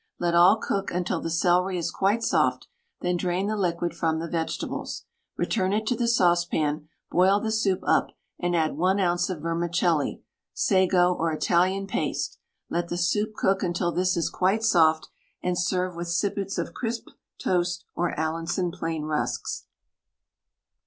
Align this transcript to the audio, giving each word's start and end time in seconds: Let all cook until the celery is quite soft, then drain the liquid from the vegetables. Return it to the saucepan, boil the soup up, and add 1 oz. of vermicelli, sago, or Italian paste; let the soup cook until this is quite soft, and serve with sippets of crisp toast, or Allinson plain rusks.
Let 0.17 0.33
all 0.33 0.57
cook 0.57 0.89
until 0.89 1.21
the 1.21 1.29
celery 1.29 1.77
is 1.77 1.91
quite 1.91 2.23
soft, 2.23 2.67
then 3.01 3.17
drain 3.17 3.45
the 3.45 3.55
liquid 3.55 3.93
from 3.93 4.17
the 4.17 4.27
vegetables. 4.27 5.05
Return 5.37 5.73
it 5.73 5.85
to 5.85 5.95
the 5.95 6.07
saucepan, 6.07 6.89
boil 7.11 7.39
the 7.39 7.51
soup 7.51 7.81
up, 7.83 8.07
and 8.39 8.55
add 8.55 8.75
1 8.77 8.99
oz. 8.99 9.29
of 9.29 9.43
vermicelli, 9.43 10.23
sago, 10.55 11.13
or 11.13 11.31
Italian 11.31 11.85
paste; 11.85 12.39
let 12.67 12.87
the 12.87 12.97
soup 12.97 13.35
cook 13.35 13.61
until 13.61 13.91
this 13.91 14.17
is 14.17 14.31
quite 14.31 14.63
soft, 14.63 15.07
and 15.43 15.55
serve 15.55 15.95
with 15.95 16.07
sippets 16.07 16.57
of 16.57 16.73
crisp 16.73 17.09
toast, 17.37 17.85
or 17.93 18.19
Allinson 18.19 18.71
plain 18.71 19.03
rusks. 19.03 19.67